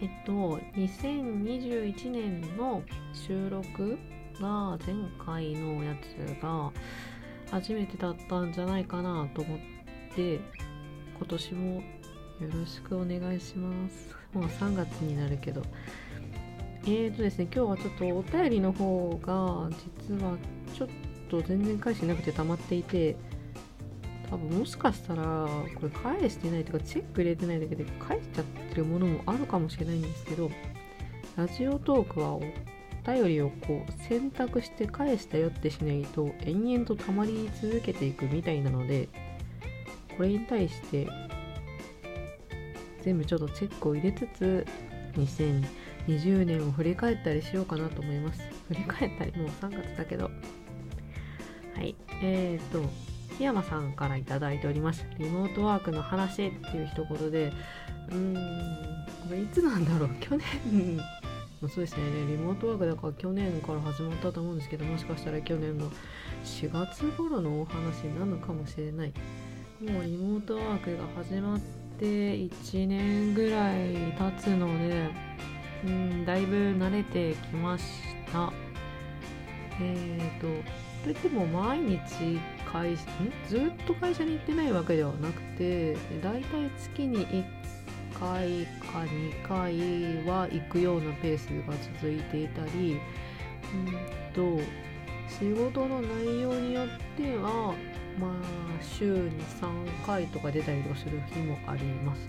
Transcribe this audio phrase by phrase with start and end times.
[0.00, 3.98] えっと2021年の収録
[4.40, 6.70] が前回のやつが
[7.50, 9.58] 初めてだったんじゃないかなと思っ
[10.14, 10.40] て
[11.16, 11.82] 今年もよ
[12.52, 14.14] ろしくお願いします。
[14.32, 15.62] もう3月になるけど。
[16.84, 19.68] えーとですね今日はちょっとお便りの方が
[20.08, 20.38] 実は
[20.74, 20.88] ちょっ
[21.28, 23.16] と全然返してなくて溜まっていて
[24.30, 30.50] 多分もしかしたらこれ返してないというかチェック入れてないだけで返しちゃってるものもあるかもしれないんですけど
[31.36, 32.42] ラジオトークはお
[33.06, 39.08] 便りをこう選択して返したよってしないと延々と溜まり続けていくみたいなので
[40.16, 41.08] これに対して
[43.02, 44.66] 全部ちょっとチェックを入れつつ
[45.14, 48.42] 2020年を振り返ったりしようかなと思います。
[48.68, 50.30] 振り返ったりもう3月だけど。
[51.74, 51.96] はい。
[52.22, 53.07] えーと
[53.38, 55.06] 檜山さんから頂いております。
[55.18, 57.52] リモートワークの話っていう一言で
[58.10, 58.34] うーん
[59.28, 60.10] これいつなんだろう？
[60.20, 60.98] 去年。
[61.60, 62.02] そうですね。
[62.28, 65.90] リモートワークだから去年から始まったと思うんですけどもしかしたら去年の
[66.44, 69.12] 4月頃のお話なのかもしれない。
[69.80, 71.60] もうリモートワークが始まっ
[71.98, 72.04] て
[72.36, 75.08] 1年ぐらい経つので
[75.84, 77.84] うんだいぶ慣れてきまし
[78.32, 78.52] た。
[79.80, 80.46] えーと
[81.04, 81.98] といっても毎日
[82.70, 83.02] 会社
[83.48, 87.44] ずっと会社に行ってないわけではなくてだいたい月に1
[88.20, 92.98] 回か2回は行くようなペースが続いていたり
[93.74, 94.62] うんと
[95.28, 97.74] 仕事の内容によっては
[98.18, 98.32] まあ
[98.82, 99.30] 週に
[99.60, 102.28] 3回とか出たりとかする日もあります。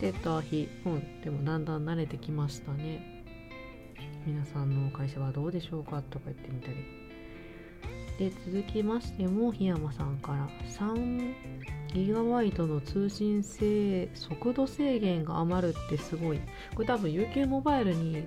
[0.00, 3.24] 出た日うんでもだんだん慣れてきましたね。
[4.24, 7.01] 皆さんの会社はどうでしょうかとか言ってみたり。
[8.18, 10.48] で続きましても檜山さんから。
[10.68, 11.34] 3
[11.94, 16.40] ギガバイトの通信制速度制限が余るってすごい。
[16.74, 18.24] これ多分 UQ モバイルに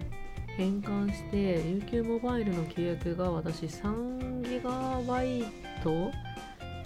[0.58, 5.44] 変換して UQ モバイルの契約が私3ギガバイ
[5.84, 6.12] ト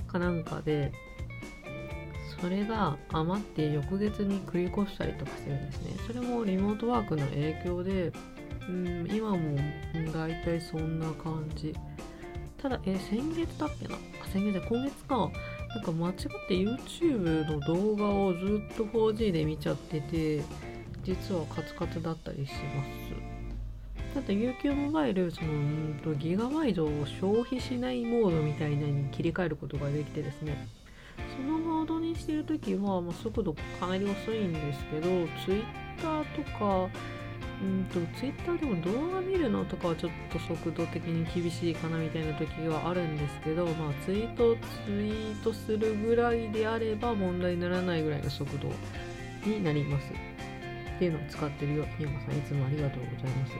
[0.08, 0.92] かなんかで
[2.40, 5.92] それが余って翌月に繰り越したりとかしてるんですね。
[6.08, 8.12] それもリモートワークの影響で
[8.70, 9.58] うん今も
[10.14, 11.76] 大体そんな感じ。
[12.62, 13.96] ただ、え先月だっけな？
[14.32, 15.32] 先月で今月か。
[15.70, 16.16] なんか間違っ
[16.48, 20.44] て YouTube の動画をずっと 4G で見ちゃってて、
[21.04, 22.84] 実はカツカツだったりしま
[24.14, 24.16] す。
[24.16, 26.90] ただ UQ モバイル、その、んとギガバイトを
[27.22, 30.68] 消費しないモードみたいなに切り替えることができてですね、
[31.38, 35.08] そのモードにしてるときは、まあ、速度かなり遅いんですけど、
[35.46, 35.64] Twitter
[36.02, 36.90] とか、
[37.62, 48.70] うんと、ツイッターでも動画見るのとかはちょっと速度的に厳しいかなみたいな時はあるんですけど、まあ、ツイートツイートするぐらいであれば問題にならないぐらいの速度
[49.46, 50.14] になります。
[50.96, 51.86] っていうのを使ってるよ。
[51.98, 53.54] 檜山さん、いつもありがとうございます。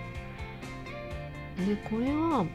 [1.66, 2.48] で、これは、うん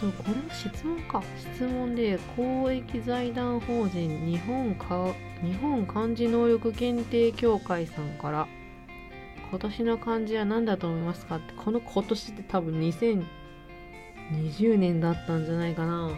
[0.00, 1.22] と、これは質問か。
[1.36, 5.12] 質問で、公益財団法人日本か
[5.42, 8.48] 日本漢字能力検定協会さんから、
[9.54, 11.36] 今年の漢字は何だと思いますか？
[11.36, 13.24] ってこの今年って多分2020
[14.76, 16.10] 年だったんじゃないかな。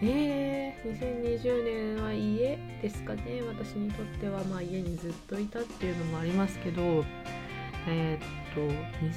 [0.00, 3.42] えー、2020年は家ですかね？
[3.48, 7.04] 私にとってはまあ家にずっといたっていうのもありますけど
[7.88, 8.60] えー、っと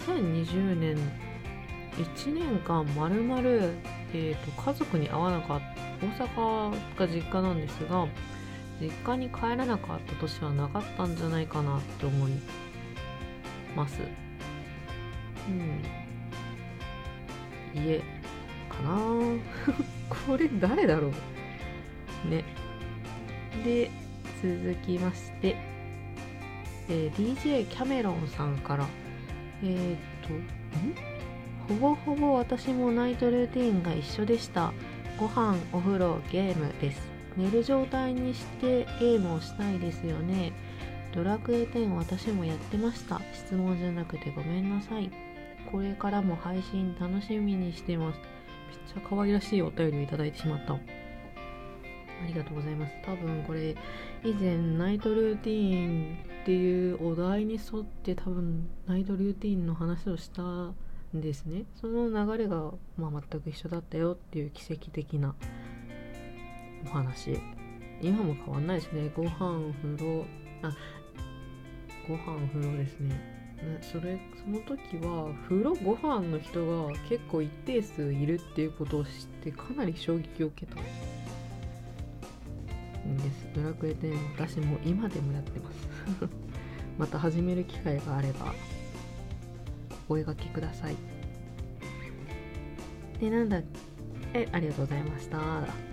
[0.04, 0.98] 2020年
[1.96, 3.74] 1年間まるまる、
[4.12, 5.62] 家族に会わなかっ
[6.00, 8.08] た大阪が実家なんですが
[8.82, 12.32] 実家に帰らなかった年はなかったんじゃないかなって思い
[13.78, 14.00] ます。
[15.48, 15.52] う
[17.80, 17.84] ん。
[17.86, 18.00] 家
[18.68, 18.98] かな。
[20.28, 21.10] これ誰だろ
[22.26, 22.30] う。
[22.30, 22.44] ね。
[23.64, 23.90] で
[24.42, 25.56] 続きまして、
[26.90, 28.86] えー、DJ キャメロンさんから。
[29.64, 31.08] えー、っとん？
[31.68, 34.74] ほぼほぼ私もナイトルーティンが一緒でした。
[35.20, 37.02] ご飯お風呂ゲームです。
[37.36, 40.54] 寝る状態にしてゲームをしたいですよね。
[41.18, 43.20] ドラクエ10私もやってました。
[43.34, 45.10] 質問じゃなくてごめんなさい。
[45.72, 48.20] これからも配信楽しみにしてます。
[48.20, 50.74] めっちゃ可愛らしいお便りをいただいてしまった。
[50.76, 50.80] あ
[52.28, 52.94] りがとうございます。
[53.04, 53.76] 多分これ
[54.24, 60.76] 以前ナイトルーティーンっていうお題に沿って多分ナイトルーティーンの話をしたん
[61.16, 61.64] ですね。
[61.82, 65.34] その流れが、まあ、全く一緒だったよっていう奇跡的な
[66.86, 67.40] お話。
[68.04, 69.12] 今も変わんないですね。
[69.16, 70.24] ご飯風呂
[70.62, 70.76] あ
[72.08, 73.38] ご飯風呂ですね。
[73.82, 79.12] それその時は風呂ご飯の人が結構一定数いるっていうことを知っ
[79.44, 80.84] てかなり衝撃を受けたん
[83.18, 83.48] です。
[83.56, 85.88] ドラクエ10私も今でもやってます。
[86.98, 88.54] また始める機会があれば
[90.08, 90.96] お声がけください。
[93.20, 93.62] でなんだ
[94.34, 95.88] えありがとうございました。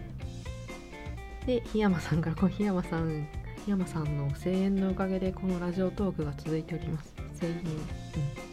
[1.46, 3.26] で檜山さんからこの檜山さん
[3.66, 7.14] 山さんの声援のおかげでこのラジオトークが続いております。
[7.40, 7.62] 声援うん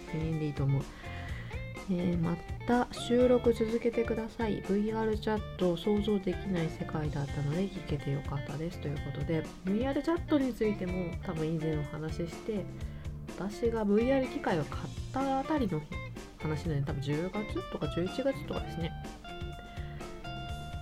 [0.09, 0.81] 声援でいいと思う。
[1.91, 4.63] えー、また収録続けてください。
[4.63, 9.43] VR チャット想像できない世界だったので聞けてよかったですということで。
[9.65, 12.63] VR チャットについても多分以前お話しして
[13.37, 15.81] 私が VR 機械を買ったあたりの
[16.39, 18.91] 話なので多分10月とか11月とかですね。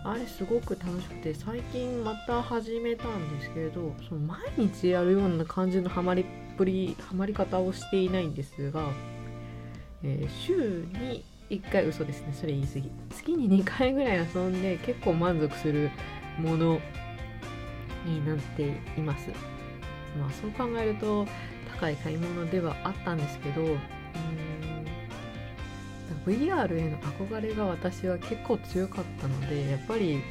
[0.10, 6.26] あれすごく楽しくて最近また始めたんですけれどその毎日やるような感じのハマりっ
[6.58, 8.90] ぷりハマり方をしていないんですが
[10.04, 12.34] えー、週に1回嘘ですね。
[12.34, 12.92] それ言い過ぎ。
[13.10, 15.90] 月に2回ぐらい遊んで結構満足する
[16.38, 16.80] もの
[18.06, 19.30] になっています。
[20.18, 21.26] まあそう考えると
[21.76, 23.78] 高い買い物ではあったんですけどうん
[26.30, 30.22] VR への憧れが私は結構強かったのでやっぱり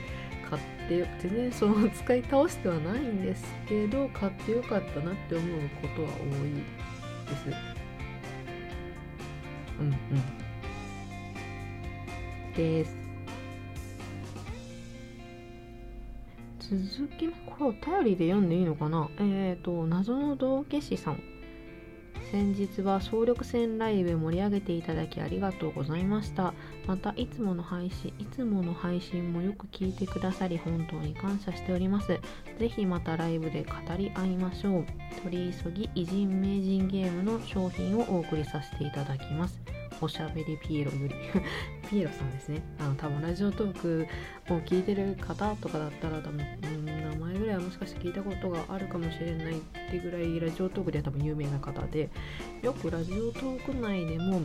[0.48, 6.12] 買って全然その使い倒してはないんですけど買ってよかったなって思うことは多
[6.46, 6.52] い
[7.28, 7.46] です。
[9.80, 9.94] うんうん。
[12.54, 12.96] です。
[16.60, 19.08] 続きこれお便りで読んでいいのかな？
[19.18, 21.38] えっ、ー、と謎の道化師さん。
[22.30, 26.52] 先日は総力戦ライブ盛り上げていただきありがとうございました。
[26.86, 32.08] またいつもの配信いつもの配信もよく聞いてくださり本当に感謝しております。
[32.58, 34.86] ぜひまたライブで語り合いましょう。
[35.22, 39.58] 取り急ぎ偉人名人ゲームの商品をお送りさせていただきます。
[40.02, 41.14] おしゃべりピエロより。
[41.88, 42.60] ピエロさんですね。
[42.78, 44.06] あの多分ラジオトーク
[44.50, 47.07] を聞いてる方とかだったら多分、うん、
[47.48, 49.60] らいはもしかして聞いたことがあるかもしれないっ
[49.90, 52.10] てぐらいラジオトークでは多分有名な方で
[52.62, 54.42] よくラジオトーク内でも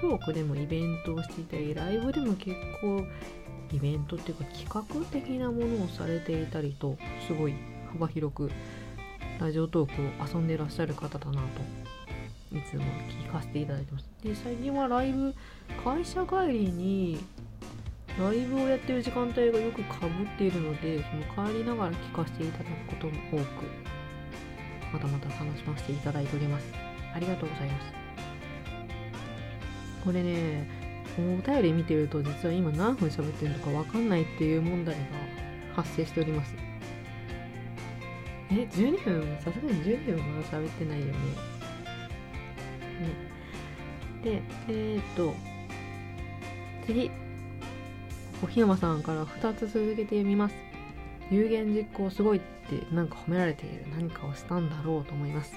[0.00, 3.04] トークでもイベントをしていたりライブでも結構
[3.72, 6.96] イベントっていうか企画的なものをされていたりと
[7.26, 7.54] すごい
[7.92, 8.50] 幅広く
[9.40, 12.84] ラジオトークを遊んでらっしゃる方だなといつも
[13.26, 14.08] 聞かせていただいてます。
[14.22, 15.34] で最近はライブ
[15.82, 17.18] 会社帰りに
[18.18, 23.64] ライブをやってる時間帯がよくかぶっているのでその帰りながら聞かせていただくことも多く
[24.92, 26.66] またまた楽しませていただいております。
[27.12, 27.92] ありがとうございます。
[30.04, 30.68] これね
[31.18, 35.02] お便り見てると実は今何分喋ってるのかわかんないっていう問題が
[35.74, 36.54] 発生しております。
[38.50, 39.38] え12分？
[39.40, 41.12] さすがに12分まだ喋ってないよね。
[44.22, 45.34] でえっ、と
[46.86, 47.10] 次
[48.44, 50.54] お檜山さんから2つ続けて読みます。
[51.30, 53.86] 有言実行すごいってなんか褒められている。
[53.96, 55.54] 何かをしたんだろうと思います。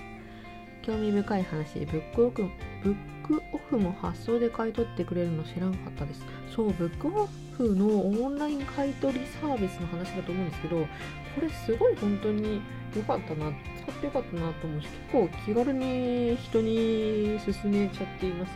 [0.84, 1.80] 興味深い話。
[1.80, 2.50] ブックオフ
[2.84, 2.96] ブッ
[3.28, 6.24] クオフも発送で買い取ってくれるの知らんかったです。
[6.56, 7.88] そうブックオフの
[8.24, 10.88] オンライン買い取りサービスの話だと思うんですけどこ
[11.42, 12.62] れすごい本当に
[12.96, 13.52] 良かったな。
[13.84, 18.52] 使って良かったなと思うし結構気軽に人に勧めちゃっています。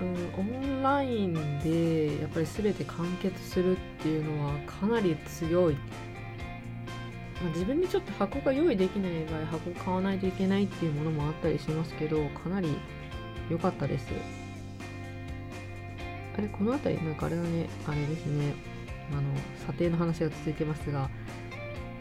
[0.00, 5.76] うん、オンラインでやっぱり全て完結するっていうのはかなり強い
[7.40, 12.76] まあ、自分でちょっと箱が用意できない場合箱買わないといけないっていうものもあったりしますけどかなり
[13.50, 14.08] 良かったです。
[16.36, 18.54] あれこの辺りなんかあれだねあれですね
[19.12, 19.22] あの
[19.66, 21.08] 査定の話が続いてますが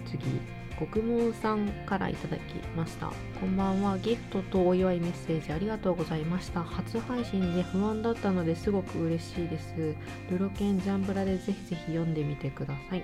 [0.05, 0.64] 次。
[0.77, 3.11] 国毛さんからいただきました。
[3.39, 3.97] こんばんは。
[3.99, 6.63] ギフトとお祝いメッセージありがとうございました。
[6.63, 9.95] 初配信で不安だったのですごく嬉しいです。
[10.29, 13.03] ルロケンジャンブラでぜひぜひ読んでみてください。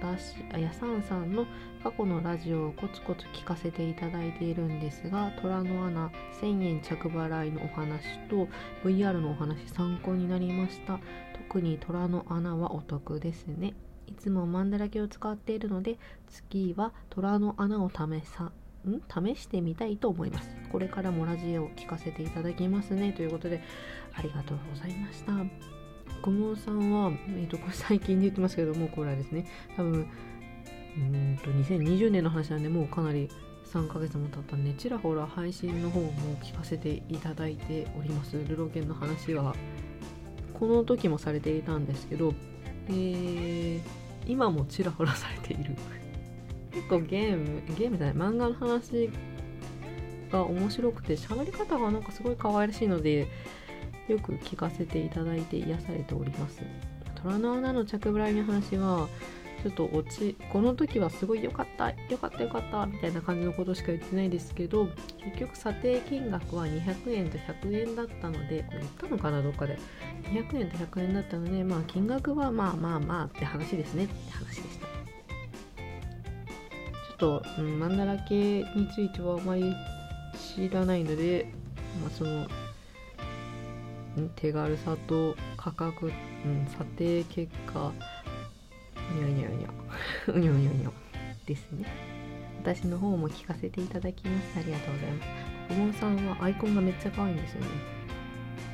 [0.00, 1.46] 私やさんさんの
[1.82, 8.48] 過去のラジオをコツコツ聞かせていただいているんですが虎の穴1000円着払いのお話と
[8.84, 10.98] VR のお話参考になりました。
[11.48, 13.74] 特に虎の穴はお得ですね。
[14.08, 15.98] いつもマンダラケを使っているので
[16.28, 17.96] 次は虎の穴を試
[18.26, 19.32] さん？
[19.34, 20.48] 試してみたいと思います。
[20.72, 23.12] これからもラジオを聞かせていただきますね。
[23.12, 23.62] ということで
[24.14, 25.32] ありがとうございました。
[26.22, 29.46] 小室さんは、えーと、これ最近で言ってますけどもこれはですね
[29.76, 30.08] 多分
[30.96, 33.28] うんと2020年の話なんでもうかなり
[33.66, 36.10] 3ヶ月も経ったんでちらほら配信の方も
[36.42, 38.36] 聞かせていただいております。
[38.36, 39.54] ルロケンの話は
[40.54, 42.32] この時もされていたんですけど、
[42.90, 43.80] え、
[44.26, 45.74] 今もちらほらされている。
[46.72, 49.10] 結構ゲームゲームじゃない漫画の話
[50.30, 53.26] が面白くて喋り方がなんかすごい可愛らしいので
[54.06, 56.62] よく聞かせていただいて癒されております。
[57.22, 59.08] 虎の穴の着払いの話は
[59.62, 64.88] ちょっと落ちこの時はすごい良かった良かった良かったみたいな感じのことしか言ってないですけど
[65.24, 69.78] 結局査定金額は200円と100円だったのでこれ言ったのかなどっかで。
[70.32, 74.04] 200円と100円だったのでまあ金額はまあまあまあって話ですね。
[74.04, 74.86] って話でした。
[74.86, 79.72] ちょっと、うん、マンダラ系についてはあまり
[80.56, 81.52] 知らないので
[82.00, 82.46] まあその
[84.36, 86.08] 手軽さと価格、う
[86.48, 87.92] ん、査定結果
[89.14, 89.68] にょにょにょ。
[90.32, 90.92] う にょにょにょ。
[91.46, 91.86] ですね。
[92.62, 95.28] 私の方も聞かせていただきますありがとうございます。
[95.70, 97.66] おもんさんはアイコンがめっちゃ可愛いんですよね。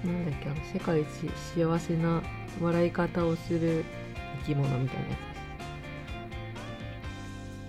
[0.04, 1.08] なんだっけあの世界一
[1.56, 2.22] 幸せな
[2.60, 3.84] 笑い方をする
[4.40, 5.16] 生き物みたいなや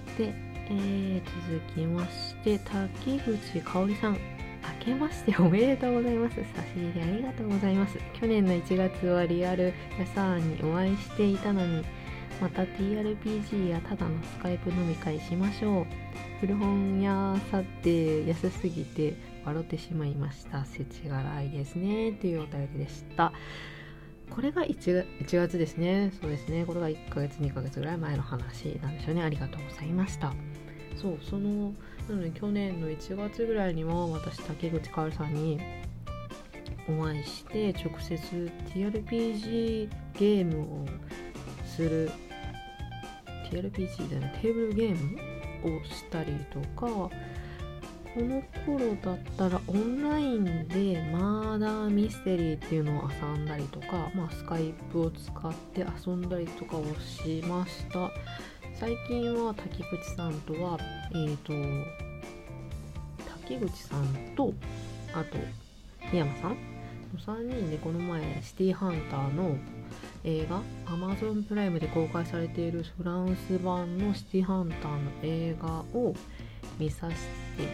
[0.08, 0.28] つです。
[0.30, 0.34] で、
[0.70, 4.36] えー、続きまして滝口香織さん。
[4.80, 6.36] 明けましておめでとうございます。
[6.36, 6.46] 差し
[6.76, 7.98] 入れありがとうございます。
[8.14, 11.84] 去年の1月はリアル屋さんにお会いしていたのに、
[12.42, 15.86] また TRPG やただのスカイプ飲み会しましょう。
[16.42, 19.16] 古本屋さって安すぎて
[19.46, 20.66] 笑ってしまいました。
[20.66, 22.12] 世知辛いですね。
[22.12, 23.32] というお便りでした。
[24.30, 26.12] これが 1, 1月ですね。
[26.20, 26.66] そうですね。
[26.66, 29.24] これが1ヶ月、2ヶ月ぐらい前の話なんですよね。
[29.24, 30.34] ありがとうございました。
[31.02, 31.74] そう、その、
[32.10, 35.60] なので去年の1月ぐらいには私、竹口かおるさんに
[36.90, 40.86] お会いして直接 TRPG ゲームを
[41.66, 42.12] する
[43.50, 44.96] TRPG でねテーブルゲー
[45.64, 46.88] ムをしたりとか
[48.16, 58.10] この頃だったらオンラインでマーダーミステリーっていうのを遊んだりとか、まあ、スカイプを使って遊んだりとかをしました。
[58.80, 60.78] 最近は滝口さんとは
[61.14, 61.54] えっ、ー、と
[63.48, 64.54] 滝口さんと
[65.14, 65.38] あと
[66.12, 66.58] 檜山さんの
[67.20, 69.58] 3人でこの前シティハンターの
[70.26, 76.16] 映画？Amazon プライムで公開されているフランス版のシティハンターの映画を
[76.80, 77.64] 見させて